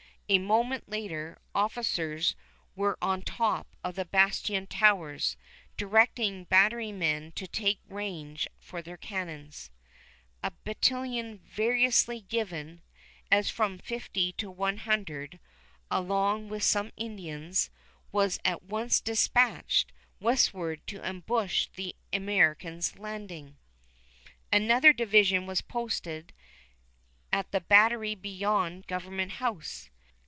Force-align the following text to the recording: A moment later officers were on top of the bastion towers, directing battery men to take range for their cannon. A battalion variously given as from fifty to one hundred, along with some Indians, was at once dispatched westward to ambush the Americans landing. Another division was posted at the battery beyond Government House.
A 0.31 0.39
moment 0.39 0.87
later 0.87 1.39
officers 1.53 2.37
were 2.73 2.97
on 3.01 3.21
top 3.21 3.67
of 3.83 3.95
the 3.95 4.05
bastion 4.05 4.65
towers, 4.65 5.35
directing 5.75 6.45
battery 6.45 6.93
men 6.93 7.33
to 7.33 7.47
take 7.47 7.81
range 7.89 8.47
for 8.57 8.81
their 8.81 8.95
cannon. 8.95 9.51
A 10.41 10.53
battalion 10.63 11.39
variously 11.39 12.21
given 12.21 12.81
as 13.29 13.49
from 13.49 13.77
fifty 13.77 14.31
to 14.37 14.49
one 14.49 14.77
hundred, 14.77 15.37
along 15.89 16.47
with 16.47 16.63
some 16.63 16.93
Indians, 16.95 17.69
was 18.13 18.39
at 18.45 18.63
once 18.63 19.01
dispatched 19.01 19.91
westward 20.21 20.87
to 20.87 21.05
ambush 21.05 21.67
the 21.75 21.93
Americans 22.13 22.97
landing. 22.97 23.57
Another 24.49 24.93
division 24.93 25.45
was 25.45 25.59
posted 25.59 26.31
at 27.33 27.51
the 27.51 27.59
battery 27.59 28.15
beyond 28.15 28.87
Government 28.87 29.33
House. 29.33 29.89